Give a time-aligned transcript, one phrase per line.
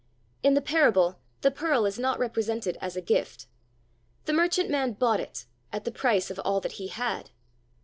[0.41, 3.45] In the parable, the pearl is not represented as a gift.
[4.25, 7.29] The merchantman bought it at the price of all that he had.